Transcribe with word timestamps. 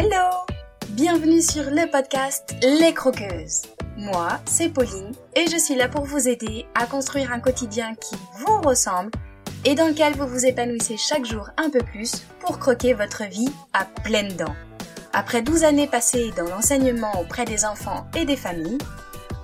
Hello 0.00 0.46
Bienvenue 0.90 1.42
sur 1.42 1.64
le 1.64 1.90
podcast 1.90 2.54
Les 2.62 2.94
Croqueuses. 2.94 3.62
Moi, 3.96 4.28
c'est 4.44 4.68
Pauline 4.68 5.12
et 5.34 5.46
je 5.50 5.58
suis 5.58 5.74
là 5.74 5.88
pour 5.88 6.04
vous 6.04 6.28
aider 6.28 6.66
à 6.76 6.86
construire 6.86 7.32
un 7.32 7.40
quotidien 7.40 7.96
qui 7.96 8.14
vous 8.38 8.60
ressemble 8.60 9.10
et 9.64 9.74
dans 9.74 9.88
lequel 9.88 10.14
vous 10.14 10.28
vous 10.28 10.46
épanouissez 10.46 10.96
chaque 10.96 11.24
jour 11.24 11.50
un 11.56 11.68
peu 11.68 11.80
plus 11.80 12.24
pour 12.38 12.60
croquer 12.60 12.94
votre 12.94 13.24
vie 13.24 13.50
à 13.72 13.86
pleines 14.04 14.36
dents. 14.36 14.54
Après 15.12 15.42
12 15.42 15.64
années 15.64 15.88
passées 15.88 16.30
dans 16.36 16.44
l'enseignement 16.44 17.20
auprès 17.20 17.44
des 17.44 17.64
enfants 17.64 18.06
et 18.16 18.24
des 18.24 18.36
familles, 18.36 18.78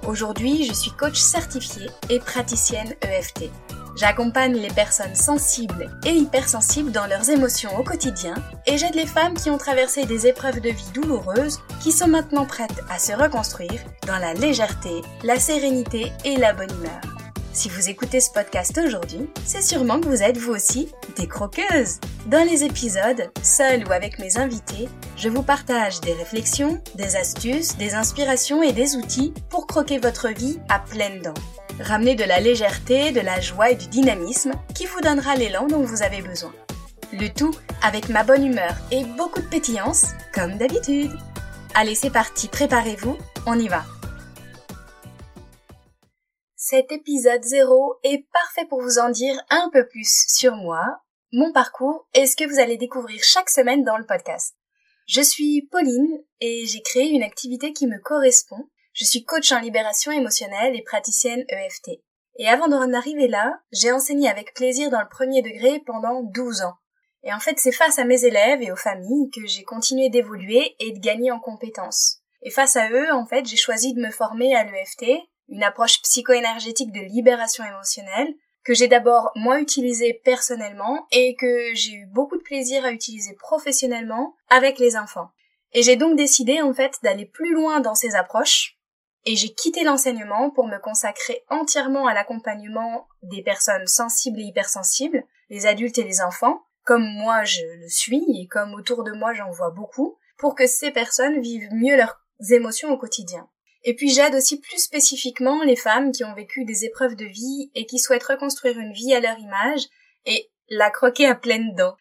aujourd'hui 0.06 0.66
je 0.66 0.72
suis 0.72 0.92
coach 0.92 1.18
certifiée 1.18 1.90
et 2.10 2.20
praticienne 2.20 2.94
EFT. 3.02 3.50
J'accompagne 3.96 4.54
les 4.54 4.72
personnes 4.72 5.14
sensibles 5.14 5.88
et 6.04 6.10
hypersensibles 6.10 6.90
dans 6.90 7.06
leurs 7.06 7.30
émotions 7.30 7.76
au 7.78 7.84
quotidien 7.84 8.34
et 8.66 8.76
j'aide 8.76 8.96
les 8.96 9.06
femmes 9.06 9.34
qui 9.34 9.50
ont 9.50 9.58
traversé 9.58 10.04
des 10.04 10.26
épreuves 10.26 10.60
de 10.60 10.70
vie 10.70 10.90
douloureuses 10.92 11.60
qui 11.80 11.92
sont 11.92 12.08
maintenant 12.08 12.44
prêtes 12.44 12.82
à 12.90 12.98
se 12.98 13.12
reconstruire 13.12 13.80
dans 14.06 14.18
la 14.18 14.34
légèreté, 14.34 15.02
la 15.22 15.38
sérénité 15.38 16.12
et 16.24 16.36
la 16.36 16.52
bonne 16.52 16.72
humeur. 16.72 17.00
Si 17.52 17.68
vous 17.68 17.88
écoutez 17.88 18.18
ce 18.18 18.32
podcast 18.32 18.76
aujourd'hui, 18.84 19.30
c'est 19.44 19.62
sûrement 19.62 20.00
que 20.00 20.08
vous 20.08 20.24
êtes 20.24 20.38
vous 20.38 20.52
aussi 20.52 20.88
des 21.16 21.28
croqueuses. 21.28 22.00
Dans 22.26 22.44
les 22.44 22.64
épisodes, 22.64 23.30
seul 23.44 23.86
ou 23.86 23.92
avec 23.92 24.18
mes 24.18 24.38
invités, 24.38 24.88
je 25.16 25.28
vous 25.28 25.44
partage 25.44 26.00
des 26.00 26.14
réflexions, 26.14 26.82
des 26.96 27.14
astuces, 27.14 27.76
des 27.76 27.94
inspirations 27.94 28.60
et 28.60 28.72
des 28.72 28.96
outils 28.96 29.32
pour 29.50 29.68
croquer 29.68 29.98
votre 29.98 30.30
vie 30.30 30.58
à 30.68 30.80
pleines 30.80 31.22
dents. 31.22 31.34
Ramenez 31.80 32.14
de 32.14 32.22
la 32.22 32.38
légèreté, 32.38 33.10
de 33.10 33.20
la 33.20 33.40
joie 33.40 33.70
et 33.70 33.74
du 33.74 33.88
dynamisme 33.88 34.52
qui 34.76 34.86
vous 34.86 35.00
donnera 35.00 35.34
l'élan 35.34 35.66
dont 35.66 35.82
vous 35.82 36.02
avez 36.02 36.22
besoin. 36.22 36.54
Le 37.12 37.28
tout 37.28 37.54
avec 37.82 38.08
ma 38.08 38.22
bonne 38.22 38.46
humeur 38.46 38.76
et 38.92 39.04
beaucoup 39.04 39.40
de 39.40 39.48
pétillance, 39.48 40.12
comme 40.32 40.56
d'habitude. 40.56 41.10
Allez, 41.74 41.96
c'est 41.96 42.12
parti, 42.12 42.46
préparez-vous, 42.46 43.18
on 43.46 43.58
y 43.58 43.66
va. 43.66 43.84
Cet 46.54 46.92
épisode 46.92 47.42
0 47.42 47.96
est 48.04 48.24
parfait 48.32 48.66
pour 48.68 48.80
vous 48.80 48.98
en 48.98 49.10
dire 49.10 49.34
un 49.50 49.68
peu 49.72 49.86
plus 49.88 50.26
sur 50.28 50.54
moi, 50.54 51.00
mon 51.32 51.52
parcours 51.52 52.06
et 52.14 52.26
ce 52.26 52.36
que 52.36 52.48
vous 52.48 52.60
allez 52.60 52.76
découvrir 52.76 53.20
chaque 53.24 53.50
semaine 53.50 53.82
dans 53.82 53.98
le 53.98 54.06
podcast. 54.06 54.54
Je 55.08 55.20
suis 55.20 55.68
Pauline 55.72 56.22
et 56.40 56.64
j'ai 56.66 56.82
créé 56.82 57.08
une 57.08 57.24
activité 57.24 57.72
qui 57.72 57.88
me 57.88 57.98
correspond 57.98 58.68
je 58.94 59.04
suis 59.04 59.24
coach 59.24 59.50
en 59.50 59.58
libération 59.58 60.12
émotionnelle 60.12 60.76
et 60.76 60.82
praticienne 60.82 61.44
EFT. 61.48 62.00
Et 62.36 62.48
avant 62.48 62.68
d'en 62.68 62.92
arriver 62.92 63.26
là, 63.26 63.60
j'ai 63.72 63.90
enseigné 63.90 64.28
avec 64.28 64.54
plaisir 64.54 64.88
dans 64.90 65.00
le 65.00 65.08
premier 65.08 65.42
degré 65.42 65.80
pendant 65.84 66.22
12 66.22 66.62
ans. 66.62 66.74
Et 67.24 67.32
en 67.32 67.40
fait, 67.40 67.58
c'est 67.58 67.72
face 67.72 67.98
à 67.98 68.04
mes 68.04 68.24
élèves 68.24 68.62
et 68.62 68.70
aux 68.70 68.76
familles 68.76 69.30
que 69.34 69.46
j'ai 69.46 69.64
continué 69.64 70.10
d'évoluer 70.10 70.76
et 70.78 70.92
de 70.92 71.00
gagner 71.00 71.32
en 71.32 71.40
compétences. 71.40 72.20
Et 72.42 72.50
face 72.50 72.76
à 72.76 72.90
eux, 72.90 73.12
en 73.12 73.26
fait, 73.26 73.46
j'ai 73.46 73.56
choisi 73.56 73.94
de 73.94 74.00
me 74.00 74.10
former 74.10 74.54
à 74.54 74.62
l'EFT, 74.62 75.06
une 75.48 75.64
approche 75.64 76.00
psycho-énergétique 76.02 76.92
de 76.92 77.00
libération 77.00 77.64
émotionnelle, 77.64 78.34
que 78.64 78.74
j'ai 78.74 78.88
d'abord 78.88 79.30
moi 79.34 79.60
utilisée 79.60 80.20
personnellement 80.24 81.06
et 81.10 81.34
que 81.34 81.74
j'ai 81.74 81.92
eu 81.92 82.06
beaucoup 82.06 82.36
de 82.36 82.42
plaisir 82.42 82.84
à 82.84 82.92
utiliser 82.92 83.34
professionnellement 83.34 84.34
avec 84.48 84.78
les 84.78 84.96
enfants. 84.96 85.30
Et 85.72 85.82
j'ai 85.82 85.96
donc 85.96 86.16
décidé 86.16 86.62
en 86.62 86.72
fait 86.72 86.94
d'aller 87.02 87.26
plus 87.26 87.52
loin 87.52 87.80
dans 87.80 87.94
ces 87.94 88.14
approches 88.14 88.73
et 89.26 89.36
j'ai 89.36 89.54
quitté 89.54 89.84
l'enseignement 89.84 90.50
pour 90.50 90.66
me 90.66 90.78
consacrer 90.78 91.44
entièrement 91.48 92.06
à 92.06 92.14
l'accompagnement 92.14 93.08
des 93.22 93.42
personnes 93.42 93.86
sensibles 93.86 94.40
et 94.40 94.44
hypersensibles, 94.44 95.24
les 95.48 95.66
adultes 95.66 95.98
et 95.98 96.04
les 96.04 96.20
enfants, 96.20 96.62
comme 96.84 97.04
moi 97.04 97.44
je 97.44 97.62
le 97.80 97.88
suis 97.88 98.24
et 98.38 98.46
comme 98.46 98.74
autour 98.74 99.04
de 99.04 99.12
moi 99.12 99.32
j'en 99.32 99.50
vois 99.50 99.70
beaucoup, 99.70 100.18
pour 100.38 100.54
que 100.54 100.66
ces 100.66 100.90
personnes 100.90 101.40
vivent 101.40 101.72
mieux 101.72 101.96
leurs 101.96 102.18
émotions 102.50 102.90
au 102.90 102.98
quotidien. 102.98 103.48
Et 103.84 103.94
puis 103.94 104.10
j'aide 104.10 104.34
aussi 104.34 104.60
plus 104.60 104.78
spécifiquement 104.78 105.62
les 105.62 105.76
femmes 105.76 106.12
qui 106.12 106.24
ont 106.24 106.34
vécu 106.34 106.64
des 106.64 106.84
épreuves 106.84 107.16
de 107.16 107.26
vie 107.26 107.70
et 107.74 107.86
qui 107.86 107.98
souhaitent 107.98 108.24
reconstruire 108.24 108.78
une 108.78 108.92
vie 108.92 109.14
à 109.14 109.20
leur 109.20 109.38
image 109.38 109.86
et 110.26 110.50
la 110.68 110.90
croquer 110.90 111.26
à 111.26 111.34
pleines 111.34 111.74
dents. 111.74 111.96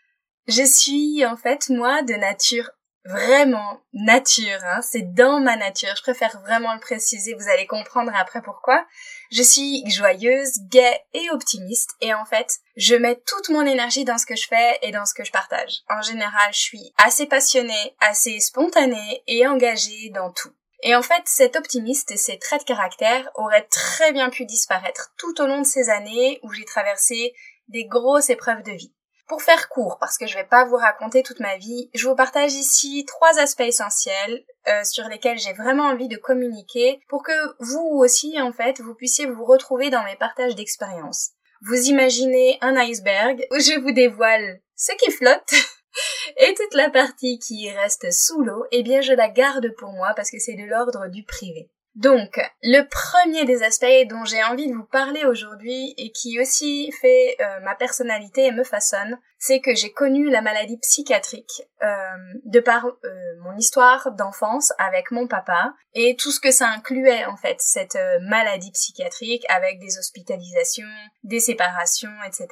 Je 0.48 0.64
suis 0.64 1.26
en 1.26 1.38
fait 1.38 1.70
moi 1.70 2.02
de 2.02 2.14
nature 2.14 2.70
vraiment 3.06 3.82
nature, 3.94 4.60
hein, 4.64 4.82
c'est 4.82 5.14
dans 5.14 5.40
ma 5.40 5.56
nature. 5.56 5.94
Je 5.98 6.02
préfère 6.02 6.40
vraiment 6.42 6.74
le 6.74 6.80
préciser, 6.80 7.34
vous 7.34 7.50
allez 7.50 7.68
comprendre 7.68 8.12
après 8.16 8.42
pourquoi. 8.42 8.86
Je 9.32 9.44
suis 9.44 9.84
joyeuse, 9.90 10.60
gaie 10.70 11.02
et 11.14 11.30
optimiste 11.32 11.92
et 12.02 12.14
en 12.14 12.26
fait, 12.26 12.60
je 12.76 12.96
mets 12.96 13.22
toute 13.26 13.50
mon 13.50 13.66
énergie 13.66 14.06
dans 14.06 14.18
ce 14.18 14.26
que 14.26 14.36
je 14.36 14.48
fais 14.48 14.80
et 14.82 14.92
dans 14.92 15.06
ce 15.06 15.14
que 15.14 15.24
je 15.24 15.32
partage. 15.32 15.82
En 15.90 16.02
général, 16.02 16.54
je 16.54 16.60
suis 16.60 16.94
assez 16.98 17.26
passionnée, 17.26 17.96
assez 18.00 18.40
spontanée 18.40 19.24
et 19.28 19.46
engagée 19.48 20.10
dans 20.14 20.32
tout. 20.32 20.54
Et 20.86 20.96
en 20.96 21.02
fait, 21.02 21.24
cet 21.26 21.56
optimiste 21.56 22.12
et 22.12 22.18
ces 22.18 22.38
traits 22.38 22.62
de 22.62 22.68
caractère 22.68 23.30
auraient 23.36 23.68
très 23.72 24.12
bien 24.12 24.30
pu 24.30 24.46
disparaître 24.46 25.14
tout 25.18 25.42
au 25.42 25.48
long 25.48 25.62
de 25.62 25.66
ces 25.66 25.90
années 25.90 26.40
où 26.44 26.52
j'ai 26.52 26.66
traversé 26.66 27.34
des 27.70 27.86
grosses 27.86 28.30
épreuves 28.30 28.64
de 28.64 28.74
vie. 28.74 28.94
Pour 29.28 29.42
faire 29.42 29.70
court, 29.70 29.98
parce 30.00 30.18
que 30.18 30.28
je 30.28 30.36
vais 30.36 30.44
pas 30.44 30.66
vous 30.66 30.76
raconter 30.76 31.24
toute 31.24 31.40
ma 31.40 31.58
vie, 31.58 31.90
je 31.94 32.08
vous 32.08 32.16
partage 32.16 32.54
ici 32.54 33.06
trois 33.08 33.40
aspects 33.40 33.62
essentiels 33.62 34.44
euh, 34.68 34.84
sur 34.84 35.08
lesquels 35.08 35.40
j'ai 35.40 35.54
vraiment 35.54 35.86
envie 35.86 36.10
de 36.10 36.18
communiquer 36.18 37.00
pour 37.08 37.24
que 37.24 37.32
vous 37.60 37.88
aussi, 37.94 38.40
en 38.42 38.52
fait, 38.52 38.82
vous 38.82 38.94
puissiez 38.94 39.26
vous 39.26 39.46
retrouver 39.46 39.90
dans 39.90 40.04
mes 40.04 40.18
partages 40.18 40.56
d'expériences. 40.56 41.32
Vous 41.62 41.88
imaginez 41.88 42.58
un 42.60 42.76
iceberg 42.76 43.48
où 43.52 43.60
je 43.60 43.80
vous 43.80 43.94
dévoile 43.94 44.60
ce 44.76 44.92
qui 44.98 45.10
flotte 45.12 45.54
et 46.38 46.54
toute 46.56 46.74
la 46.74 46.90
partie 46.90 47.40
qui 47.40 47.70
reste 47.72 48.12
sous 48.12 48.44
l'eau, 48.44 48.66
eh 48.72 48.84
bien 48.84 49.00
je 49.00 49.14
la 49.14 49.30
garde 49.30 49.74
pour 49.78 49.92
moi 49.94 50.14
parce 50.16 50.32
que 50.32 50.40
c'est 50.40 50.56
de 50.56 50.66
l'ordre 50.66 51.08
du 51.08 51.24
privé. 51.24 51.70
Donc, 51.96 52.40
le 52.64 52.82
premier 52.90 53.46
des 53.46 53.62
aspects 53.62 53.86
dont 54.10 54.26
j'ai 54.26 54.44
envie 54.44 54.68
de 54.68 54.74
vous 54.74 54.86
parler 54.86 55.26
aujourd'hui 55.26 55.94
et 55.98 56.12
qui 56.12 56.40
aussi 56.40 56.92
fait 57.00 57.38
euh, 57.40 57.60
ma 57.60 57.76
personnalité 57.76 58.48
et 58.48 58.52
me 58.52 58.64
façonne, 58.64 59.20
c'est 59.38 59.60
que 59.60 59.76
j'ai 59.76 59.92
connu 59.92 60.32
la 60.32 60.42
maladie 60.42 60.78
psychiatrique 60.78 61.62
euh, 61.84 61.96
de 62.46 62.60
par 62.60 62.88
euh, 62.88 63.36
mon 63.44 63.56
histoire 63.58 64.12
d'enfance 64.14 64.74
avec 64.80 65.12
mon 65.12 65.28
papa 65.28 65.76
et 65.94 66.16
tout 66.16 66.32
ce 66.32 66.40
que 66.40 66.50
ça 66.50 66.68
incluait 66.70 67.26
en 67.26 67.36
fait, 67.36 67.58
cette 67.60 68.00
maladie 68.22 68.72
psychiatrique 68.72 69.46
avec 69.50 69.80
des 69.80 70.00
hospitalisations, 70.00 70.88
des 71.24 71.40
séparations, 71.40 72.10
etc. 72.26 72.48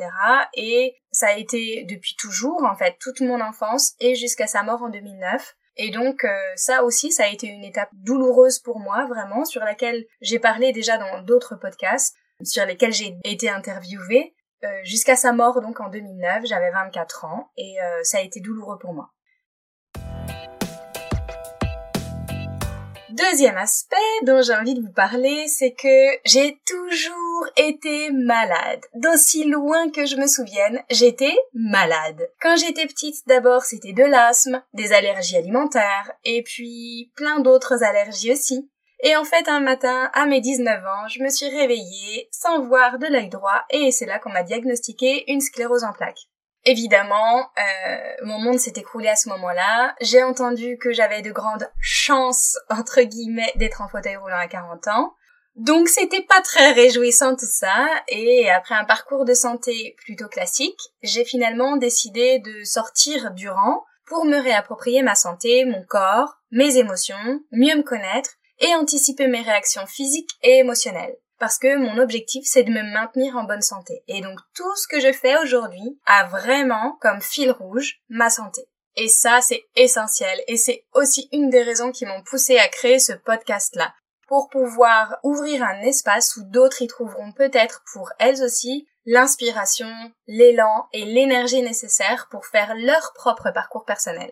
Et 0.54 0.96
ça 1.12 1.30
a 1.30 1.38
été 1.38 1.84
depuis 1.86 2.16
toujours 2.16 2.64
en 2.64 2.76
fait 2.76 2.96
toute 3.00 3.22
mon 3.22 3.42
enfance 3.42 3.94
et 4.00 4.14
jusqu'à 4.14 4.46
sa 4.46 4.62
mort 4.62 4.84
en 4.84 4.90
2009 4.90 5.56
et 5.84 5.90
donc 5.90 6.24
euh, 6.24 6.30
ça 6.56 6.84
aussi, 6.84 7.12
ça 7.12 7.24
a 7.24 7.28
été 7.30 7.48
une 7.48 7.64
étape 7.64 7.90
douloureuse 7.94 8.60
pour 8.60 8.78
moi, 8.78 9.08
vraiment, 9.08 9.46
sur 9.46 9.64
laquelle 9.64 10.06
j'ai 10.22 10.38
parlé 10.38 10.74
déjà 10.74 11.00
dans 11.00 11.24
d'autres 11.24 11.56
podcasts, 11.56 12.16
sur 12.44 12.64
lesquels 12.68 12.94
j'ai 12.94 13.18
été 13.24 13.50
interviewée. 13.50 14.36
Euh, 14.64 14.68
jusqu'à 14.84 15.16
sa 15.16 15.34
mort, 15.34 15.60
donc 15.60 15.80
en 15.80 15.90
2009, 15.90 16.46
j'avais 16.46 16.70
24 16.70 17.26
ans, 17.26 17.50
et 17.58 17.82
euh, 17.82 18.04
ça 18.04 18.20
a 18.20 18.22
été 18.22 18.42
douloureux 18.42 18.78
pour 18.78 18.94
moi. 18.94 19.10
Deuxième 23.30 23.58
aspect 23.58 23.96
dont 24.24 24.42
j'ai 24.42 24.56
envie 24.56 24.74
de 24.74 24.82
vous 24.82 24.92
parler, 24.94 25.48
c'est 25.48 25.74
que 25.74 26.20
j'ai 26.26 26.60
toujours 26.66 27.48
été 27.56 28.10
malade. 28.12 28.82
D'aussi 28.96 29.44
loin 29.44 29.92
que 29.92 30.06
je 30.06 30.16
me 30.16 30.26
souvienne, 30.26 30.82
j'étais 30.90 31.36
malade. 31.54 32.30
Quand 32.42 32.56
j'étais 32.56 32.88
petite, 32.88 33.28
d'abord 33.28 33.64
c'était 33.64 33.94
de 33.94 34.04
l'asthme, 34.04 34.64
des 34.74 34.92
allergies 34.92 35.38
alimentaires, 35.38 36.12
et 36.24 36.42
puis 36.42 37.12
plein 37.16 37.40
d'autres 37.40 37.84
allergies 37.84 38.32
aussi. 38.32 38.70
Et 39.04 39.16
en 39.16 39.24
fait, 39.24 39.48
un 39.48 39.60
matin, 39.60 40.10
à 40.14 40.26
mes 40.26 40.42
19 40.42 40.84
ans, 40.84 41.08
je 41.08 41.22
me 41.22 41.30
suis 41.30 41.50
réveillée 41.50 42.28
sans 42.32 42.66
voir 42.66 42.98
de 42.98 43.08
l'œil 43.08 43.30
droit 43.30 43.66
et 43.70 43.92
c'est 43.92 44.06
là 44.06 44.20
qu'on 44.20 44.32
m'a 44.32 44.44
diagnostiqué 44.44 45.32
une 45.32 45.42
sclérose 45.42 45.84
en 45.84 45.94
plaques. 45.94 46.28
Évidemment, 46.64 47.50
euh, 47.58 47.98
mon 48.24 48.40
monde 48.40 48.60
s'est 48.60 48.74
écroulé 48.76 49.08
à 49.08 49.16
ce 49.16 49.30
moment-là. 49.30 49.96
J'ai 50.02 50.24
entendu 50.24 50.78
que 50.78 50.92
j'avais 50.92 51.22
de 51.22 51.32
grandes 51.32 51.68
chances, 51.80 52.58
entre 52.70 53.02
guillemets, 53.02 53.52
d'être 53.56 53.82
en 53.82 53.88
fauteuil 53.88 54.16
roulant 54.16 54.38
à 54.38 54.48
40 54.48 54.88
ans. 54.88 55.14
Donc 55.56 55.90
c'était 55.90 56.22
pas 56.22 56.42
très 56.42 56.72
réjouissant 56.72 57.36
tout 57.36 57.50
ça, 57.50 57.88
et 58.08 58.50
après 58.50 58.76
un 58.76 58.86
parcours 58.86 59.26
de 59.26 59.34
santé 59.34 59.96
plutôt 59.98 60.30
classique, 60.30 60.80
j'ai 61.02 61.26
finalement 61.26 61.76
décidé 61.76 62.40
de 62.40 62.64
sortir 62.64 63.32
du 63.32 63.50
rang 63.50 63.84
pour 64.06 64.24
me 64.24 64.38
réapproprier 64.38 65.04
ma 65.04 65.16
santé, 65.16 65.66
mon 65.66 65.84
corps, 65.84 66.38
mes 66.52 66.78
émotions, 66.78 67.42
mieux 67.52 67.76
me 67.76 67.84
connaître 67.84 68.30
et 68.60 68.74
anticiper 68.76 69.28
mes 69.28 69.42
réactions 69.42 69.86
physiques 69.88 70.32
et 70.42 70.60
émotionnelles 70.60 71.18
parce 71.42 71.58
que 71.58 71.76
mon 71.76 71.98
objectif 71.98 72.44
c'est 72.46 72.64
de 72.64 72.72
me 72.72 72.84
maintenir 72.94 73.36
en 73.36 73.46
bonne 73.46 73.64
santé. 73.64 74.04
Et 74.08 74.22
donc 74.22 74.40
tout 74.56 74.76
ce 74.76 74.88
que 74.88 75.00
je 75.00 75.12
fais 75.12 75.38
aujourd'hui 75.40 76.00
a 76.06 76.28
vraiment 76.28 77.00
comme 77.02 77.20
fil 77.20 77.50
rouge 77.50 78.00
ma 78.10 78.30
santé. 78.30 78.62
Et 78.96 79.08
ça 79.08 79.42
c'est 79.42 79.66
essentiel 79.76 80.40
et 80.48 80.56
c'est 80.56 80.86
aussi 80.94 81.28
une 81.32 81.50
des 81.50 81.64
raisons 81.64 81.92
qui 81.92 82.06
m'ont 82.06 82.22
poussé 82.22 82.60
à 82.60 82.68
créer 82.68 83.00
ce 83.00 83.14
podcast 83.14 83.76
là 83.76 83.92
pour 84.28 84.50
pouvoir 84.50 85.18
ouvrir 85.24 85.64
un 85.64 85.82
espace 85.82 86.38
où 86.38 86.44
d'autres 86.44 86.84
y 86.84 86.88
trouveront 86.88 87.32
peut-être 87.32 87.84
pour 87.92 88.12
elles 88.20 88.44
aussi 88.44 88.88
l'inspiration, 89.06 89.92
l'élan 90.28 90.88
et 90.94 91.06
l'énergie 91.06 91.64
nécessaires 91.64 92.28
pour 92.30 92.46
faire 92.46 92.76
leur 92.76 93.14
propre 93.16 93.50
parcours 93.52 93.84
personnel. 93.84 94.32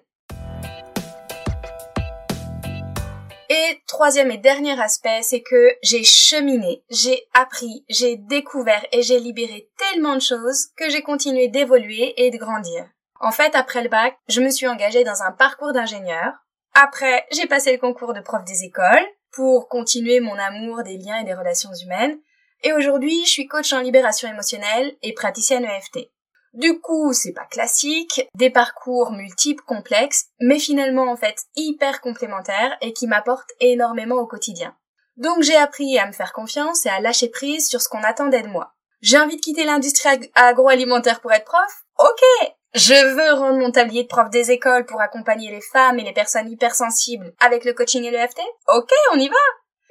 Et 3.51 3.81
troisième 3.87 4.29
et 4.29 4.37
dernier 4.37 4.79
aspect, 4.79 5.23
c'est 5.23 5.41
que 5.41 5.71
j'ai 5.81 6.03
cheminé, 6.03 6.83
j'ai 6.91 7.27
appris, 7.33 7.83
j'ai 7.89 8.15
découvert 8.15 8.85
et 8.91 9.01
j'ai 9.01 9.19
libéré 9.19 9.71
tellement 9.75 10.13
de 10.13 10.21
choses 10.21 10.67
que 10.77 10.87
j'ai 10.89 11.01
continué 11.01 11.47
d'évoluer 11.47 12.13
et 12.17 12.29
de 12.29 12.37
grandir. 12.37 12.85
En 13.19 13.31
fait, 13.31 13.55
après 13.55 13.81
le 13.81 13.89
bac, 13.89 14.15
je 14.27 14.41
me 14.41 14.51
suis 14.51 14.67
engagée 14.67 15.03
dans 15.03 15.23
un 15.23 15.31
parcours 15.31 15.73
d'ingénieur. 15.73 16.33
Après, 16.75 17.25
j'ai 17.31 17.47
passé 17.47 17.71
le 17.71 17.79
concours 17.79 18.13
de 18.13 18.21
prof 18.21 18.43
des 18.45 18.63
écoles 18.63 19.05
pour 19.31 19.67
continuer 19.67 20.19
mon 20.19 20.37
amour 20.37 20.83
des 20.83 20.97
liens 20.97 21.19
et 21.19 21.25
des 21.25 21.33
relations 21.33 21.73
humaines. 21.73 22.19
Et 22.61 22.73
aujourd'hui, 22.73 23.25
je 23.25 23.31
suis 23.31 23.47
coach 23.47 23.73
en 23.73 23.79
libération 23.79 24.29
émotionnelle 24.29 24.95
et 25.01 25.13
praticienne 25.13 25.65
EFT. 25.65 26.11
Du 26.53 26.79
coup, 26.79 27.13
c'est 27.13 27.33
pas 27.33 27.45
classique, 27.45 28.27
des 28.35 28.49
parcours 28.49 29.11
multiples, 29.11 29.63
complexes, 29.65 30.25
mais 30.39 30.59
finalement 30.59 31.11
en 31.11 31.15
fait 31.15 31.35
hyper 31.55 32.01
complémentaires 32.01 32.75
et 32.81 32.93
qui 32.93 33.07
m'apportent 33.07 33.53
énormément 33.59 34.15
au 34.15 34.25
quotidien. 34.25 34.75
Donc 35.17 35.41
j'ai 35.41 35.55
appris 35.55 35.99
à 35.99 36.07
me 36.07 36.11
faire 36.11 36.33
confiance 36.33 36.85
et 36.85 36.89
à 36.89 37.01
lâcher 37.01 37.29
prise 37.29 37.67
sur 37.67 37.81
ce 37.81 37.89
qu'on 37.89 38.03
attendait 38.03 38.41
de 38.41 38.47
moi. 38.47 38.73
J'ai 39.01 39.19
envie 39.19 39.35
de 39.35 39.41
quitter 39.41 39.63
l'industrie 39.63 40.31
agroalimentaire 40.35 41.21
pour 41.21 41.31
être 41.31 41.45
prof? 41.45 41.83
Ok 41.99 42.51
Je 42.73 42.93
veux 42.93 43.39
rendre 43.39 43.59
mon 43.59 43.71
tablier 43.71 44.03
de 44.03 44.07
prof 44.07 44.29
des 44.29 44.51
écoles 44.51 44.85
pour 44.85 45.01
accompagner 45.01 45.51
les 45.51 45.61
femmes 45.61 45.99
et 45.99 46.03
les 46.03 46.13
personnes 46.13 46.49
hypersensibles 46.49 47.33
avec 47.39 47.63
le 47.63 47.73
coaching 47.73 48.03
et 48.03 48.11
le 48.11 48.17
FT 48.17 48.41
Ok, 48.67 48.91
on 49.13 49.19
y 49.19 49.29
va 49.29 49.35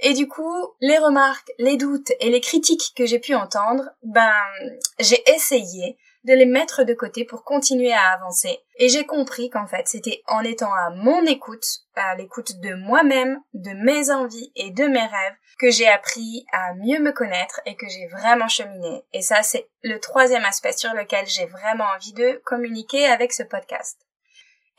et 0.01 0.15
du 0.15 0.29
coup, 0.29 0.55
les 0.81 0.99
remarques, 0.99 1.51
les 1.59 1.77
doutes 1.77 2.13
et 2.21 2.31
les 2.31 2.41
critiques 2.41 2.93
que 2.97 3.05
j'ai 3.05 3.19
pu 3.19 3.35
entendre, 3.35 3.83
ben, 4.03 4.33
j'ai 5.01 5.21
essayé 5.29 5.97
de 6.29 6.35
les 6.35 6.47
mettre 6.47 6.85
de 6.85 6.95
côté 6.95 7.25
pour 7.25 7.43
continuer 7.43 7.93
à 7.93 8.13
avancer. 8.13 8.61
Et 8.77 8.89
j'ai 8.89 9.07
compris 9.07 9.49
qu'en 9.49 9.67
fait, 9.67 9.89
c'était 9.89 10.23
en 10.27 10.43
étant 10.43 10.73
à 10.73 10.91
mon 10.91 11.25
écoute, 11.25 11.65
à 11.97 12.15
l'écoute 12.15 12.61
de 12.61 12.75
moi-même, 12.75 13.41
de 13.55 13.73
mes 13.73 14.11
envies 14.11 14.53
et 14.55 14.71
de 14.71 14.85
mes 14.85 15.01
rêves, 15.01 15.37
que 15.59 15.71
j'ai 15.71 15.89
appris 15.89 16.45
à 16.53 16.75
mieux 16.75 17.01
me 17.01 17.13
connaître 17.13 17.61
et 17.67 17.75
que 17.75 17.89
j'ai 17.89 18.07
vraiment 18.09 18.49
cheminé. 18.49 19.03
Et 19.13 19.23
ça, 19.23 19.43
c'est 19.43 19.69
le 19.83 19.99
troisième 19.99 20.45
aspect 20.45 20.73
sur 20.73 20.93
lequel 20.93 21.27
j'ai 21.27 21.47
vraiment 21.47 21.87
envie 21.97 22.13
de 22.13 22.41
communiquer 22.45 23.07
avec 23.07 23.33
ce 23.33 23.43
podcast. 23.43 23.99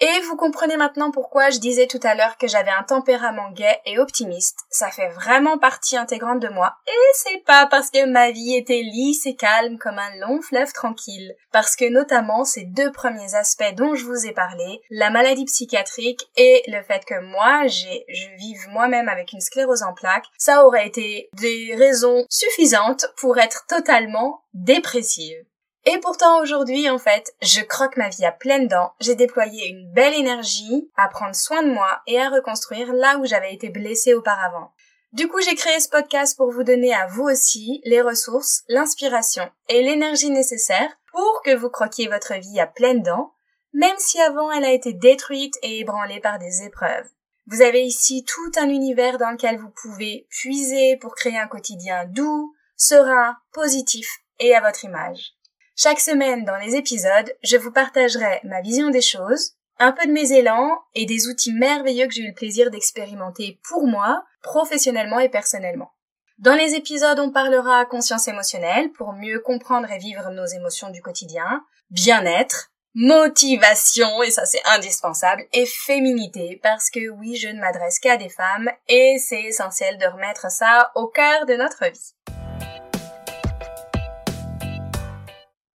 Et 0.01 0.21
vous 0.21 0.37
comprenez 0.37 0.77
maintenant 0.77 1.11
pourquoi 1.11 1.49
je 1.49 1.59
disais 1.59 1.87
tout 1.87 1.99
à 2.03 2.15
l'heure 2.15 2.37
que 2.37 2.47
j'avais 2.47 2.71
un 2.71 2.83
tempérament 2.83 3.51
gai 3.51 3.79
et 3.85 3.99
optimiste. 3.99 4.59
Ça 4.69 4.89
fait 4.91 5.09
vraiment 5.09 5.57
partie 5.57 5.97
intégrante 5.97 6.39
de 6.39 6.47
moi. 6.47 6.77
Et 6.87 7.13
c'est 7.15 7.43
pas 7.43 7.67
parce 7.67 7.91
que 7.91 8.05
ma 8.05 8.31
vie 8.31 8.55
était 8.55 8.81
lisse 8.81 9.25
et 9.25 9.35
calme 9.35 9.77
comme 9.77 9.99
un 9.99 10.15
long 10.21 10.41
fleuve 10.41 10.71
tranquille. 10.71 11.35
Parce 11.51 11.75
que 11.75 11.89
notamment 11.89 12.45
ces 12.45 12.63
deux 12.63 12.93
premiers 12.93 13.35
aspects 13.35 13.75
dont 13.75 13.93
je 13.93 14.05
vous 14.05 14.25
ai 14.25 14.31
parlé, 14.31 14.79
la 14.89 15.09
maladie 15.09 15.45
psychiatrique 15.45 16.29
et 16.37 16.63
le 16.67 16.81
fait 16.81 17.03
que 17.03 17.19
moi, 17.19 17.67
j'ai, 17.67 18.05
je 18.07 18.27
vive 18.37 18.69
moi-même 18.69 19.09
avec 19.09 19.33
une 19.33 19.41
sclérose 19.41 19.83
en 19.83 19.93
plaques, 19.93 20.27
ça 20.37 20.65
aurait 20.65 20.87
été 20.87 21.29
des 21.33 21.75
raisons 21.77 22.25
suffisantes 22.29 23.07
pour 23.17 23.37
être 23.37 23.65
totalement 23.67 24.43
dépressive. 24.53 25.43
Et 25.85 25.97
pourtant 25.99 26.41
aujourd'hui, 26.41 26.89
en 26.89 26.99
fait, 26.99 27.33
je 27.41 27.61
croque 27.61 27.97
ma 27.97 28.09
vie 28.09 28.25
à 28.25 28.31
pleines 28.31 28.67
dents, 28.67 28.93
j'ai 28.99 29.15
déployé 29.15 29.67
une 29.69 29.91
belle 29.93 30.13
énergie 30.13 30.91
à 30.97 31.07
prendre 31.07 31.35
soin 31.35 31.63
de 31.63 31.71
moi 31.71 32.01
et 32.05 32.19
à 32.19 32.29
reconstruire 32.29 32.91
là 32.93 33.17
où 33.17 33.25
j'avais 33.25 33.53
été 33.53 33.69
blessée 33.69 34.13
auparavant. 34.13 34.73
Du 35.13 35.27
coup, 35.27 35.41
j'ai 35.41 35.55
créé 35.55 35.79
ce 35.79 35.89
podcast 35.89 36.37
pour 36.37 36.51
vous 36.51 36.63
donner 36.63 36.93
à 36.93 37.07
vous 37.07 37.23
aussi 37.23 37.81
les 37.85 38.01
ressources, 38.01 38.63
l'inspiration 38.67 39.49
et 39.67 39.81
l'énergie 39.81 40.29
nécessaires 40.29 40.91
pour 41.11 41.41
que 41.43 41.55
vous 41.55 41.69
croquiez 41.69 42.07
votre 42.07 42.35
vie 42.35 42.59
à 42.59 42.67
pleines 42.67 43.01
dents, 43.01 43.33
même 43.73 43.97
si 43.97 44.19
avant 44.21 44.51
elle 44.51 44.65
a 44.65 44.71
été 44.71 44.93
détruite 44.93 45.55
et 45.63 45.79
ébranlée 45.79 46.19
par 46.19 46.37
des 46.37 46.63
épreuves. 46.63 47.07
Vous 47.47 47.61
avez 47.61 47.81
ici 47.81 48.23
tout 48.25 48.51
un 48.59 48.69
univers 48.69 49.17
dans 49.17 49.31
lequel 49.31 49.57
vous 49.57 49.71
pouvez 49.71 50.27
puiser 50.29 50.97
pour 50.97 51.15
créer 51.15 51.39
un 51.39 51.47
quotidien 51.47 52.05
doux, 52.05 52.53
serein, 52.75 53.35
positif 53.51 54.19
et 54.39 54.53
à 54.53 54.61
votre 54.61 54.83
image. 54.83 55.33
Chaque 55.81 56.01
semaine 56.01 56.43
dans 56.43 56.57
les 56.57 56.75
épisodes, 56.75 57.33
je 57.41 57.55
vous 57.55 57.71
partagerai 57.71 58.41
ma 58.43 58.59
vision 58.59 58.89
des 58.89 58.99
choses, 58.99 59.53
un 59.77 59.93
peu 59.93 60.05
de 60.07 60.11
mes 60.11 60.33
élans 60.33 60.77
et 60.93 61.05
des 61.05 61.27
outils 61.27 61.53
merveilleux 61.53 62.05
que 62.05 62.13
j'ai 62.13 62.23
eu 62.23 62.27
le 62.27 62.33
plaisir 62.33 62.69
d'expérimenter 62.69 63.61
pour 63.63 63.87
moi, 63.87 64.25
professionnellement 64.41 65.21
et 65.21 65.29
personnellement. 65.29 65.93
Dans 66.37 66.55
les 66.55 66.75
épisodes, 66.75 67.17
on 67.17 67.31
parlera 67.31 67.85
conscience 67.85 68.27
émotionnelle 68.27 68.91
pour 68.91 69.13
mieux 69.13 69.39
comprendre 69.39 69.89
et 69.89 69.99
vivre 69.99 70.29
nos 70.31 70.47
émotions 70.47 70.89
du 70.89 71.01
quotidien, 71.01 71.63
bien-être, 71.91 72.71
motivation, 72.93 74.21
et 74.21 74.31
ça 74.31 74.45
c'est 74.45 74.65
indispensable, 74.65 75.45
et 75.53 75.65
féminité, 75.65 76.59
parce 76.61 76.89
que 76.89 77.07
oui, 77.07 77.37
je 77.37 77.47
ne 77.47 77.61
m'adresse 77.61 77.99
qu'à 77.99 78.17
des 78.17 78.27
femmes, 78.27 78.69
et 78.89 79.15
c'est 79.17 79.43
essentiel 79.43 79.97
de 79.97 80.07
remettre 80.07 80.51
ça 80.51 80.91
au 80.95 81.07
cœur 81.07 81.45
de 81.45 81.53
notre 81.53 81.85
vie. 81.85 82.15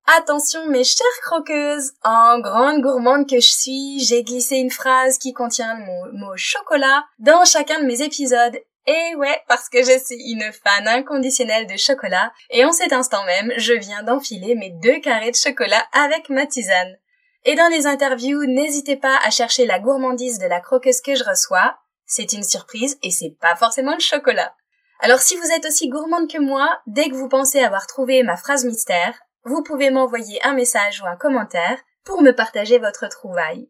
Attention 0.06 0.66
mes 0.66 0.84
chères 0.84 1.20
croqueuses, 1.22 1.92
en 2.02 2.38
grande 2.38 2.82
gourmande 2.82 3.26
que 3.26 3.40
je 3.40 3.48
suis, 3.48 4.00
j'ai 4.00 4.22
glissé 4.22 4.56
une 4.56 4.70
phrase 4.70 5.16
qui 5.16 5.32
contient 5.32 5.78
le 5.78 6.12
mot, 6.12 6.36
chocolat 6.36 7.06
dans 7.18 7.46
chacun 7.46 7.80
de 7.80 7.86
mes 7.86 8.02
épisodes. 8.02 8.58
Et 8.86 9.14
ouais, 9.16 9.42
parce 9.48 9.70
que 9.70 9.82
je 9.82 9.98
suis 9.98 10.32
une 10.32 10.52
fan 10.52 10.86
inconditionnelle 10.86 11.66
de 11.66 11.78
chocolat, 11.78 12.32
et 12.50 12.66
en 12.66 12.72
cet 12.72 12.92
instant 12.92 13.24
même, 13.24 13.54
je 13.56 13.72
viens 13.72 14.02
d'enfiler 14.02 14.54
mes 14.54 14.68
deux 14.82 15.00
carrés 15.00 15.30
de 15.30 15.36
chocolat 15.36 15.82
avec 15.94 16.28
ma 16.28 16.46
tisane. 16.46 16.98
Et 17.46 17.54
dans 17.54 17.68
les 17.68 17.86
interviews, 17.86 18.44
n'hésitez 18.44 18.96
pas 18.96 19.18
à 19.24 19.30
chercher 19.30 19.64
la 19.64 19.78
gourmandise 19.78 20.38
de 20.38 20.46
la 20.46 20.60
croqueuse 20.60 21.00
que 21.00 21.14
je 21.14 21.24
reçois. 21.24 21.78
C'est 22.04 22.34
une 22.34 22.42
surprise 22.42 22.98
et 23.02 23.10
c'est 23.10 23.36
pas 23.40 23.56
forcément 23.56 23.94
le 23.94 24.00
chocolat. 24.00 24.54
Alors 25.00 25.20
si 25.20 25.34
vous 25.36 25.50
êtes 25.50 25.64
aussi 25.64 25.88
gourmande 25.88 26.30
que 26.30 26.38
moi, 26.38 26.78
dès 26.86 27.08
que 27.08 27.14
vous 27.14 27.28
pensez 27.28 27.60
avoir 27.60 27.86
trouvé 27.86 28.22
ma 28.22 28.36
phrase 28.36 28.66
mystère, 28.66 29.18
vous 29.44 29.62
pouvez 29.62 29.90
m'envoyer 29.90 30.42
un 30.44 30.54
message 30.54 31.02
ou 31.02 31.06
un 31.06 31.16
commentaire 31.16 31.78
pour 32.04 32.22
me 32.22 32.32
partager 32.32 32.78
votre 32.78 33.08
trouvaille. 33.08 33.68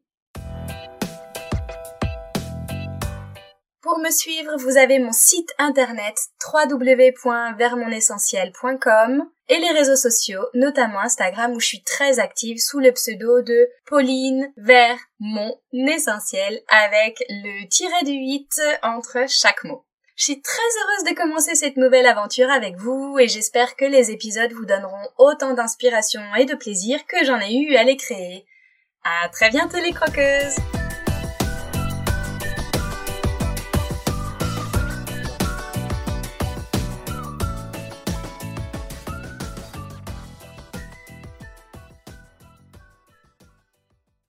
Pour 3.83 3.99
me 3.99 4.11
suivre, 4.11 4.57
vous 4.57 4.79
avez 4.79 4.99
mon 4.99 5.13
site 5.13 5.53
internet 5.59 6.17
www.vermonessentiel.com 6.53 9.31
et 9.49 9.59
les 9.59 9.73
réseaux 9.73 9.97
sociaux, 9.97 10.47
notamment 10.55 11.01
Instagram 11.01 11.53
où 11.53 11.61
je 11.61 11.67
suis 11.67 11.83
très 11.83 12.19
active 12.19 12.57
sous 12.59 12.81
le 12.81 12.93
pseudo 12.93 13.43
de 13.43 13.69
Pauline 13.87 14.51
vers 14.57 14.97
mon 15.21 15.55
essentiel 15.73 16.63
avec 16.69 17.23
le 17.29 17.69
tiret 17.69 18.05
du 18.05 18.13
8 18.13 18.49
entre 18.83 19.29
chaque 19.29 19.65
mot. 19.65 19.85
Je 20.17 20.25
suis 20.25 20.43
très 20.43 20.53
heureuse 20.55 21.11
de 21.11 21.17
commencer 21.17 21.57
cette 21.57 21.77
nouvelle 21.77 22.07
aventure 22.07 22.49
avec 22.49 22.77
vous 22.77 23.19
et 23.19 23.27
j'espère 23.27 23.75
que 23.75 23.85
les 23.85 24.13
épisodes 24.13 24.53
vous 24.53 24.65
donneront 24.65 25.09
autant 25.19 25.55
d'inspiration 25.55 26.23
et 26.37 26.45
de 26.45 26.55
plaisir 26.55 27.05
que 27.07 27.25
j'en 27.25 27.41
ai 27.41 27.55
eu 27.55 27.75
à 27.75 27.83
les 27.83 27.97
créer. 27.97 28.47
À 29.03 29.29
très 29.29 29.51
bientôt 29.51 29.79
les 29.79 29.93
croqueuses! 29.93 30.55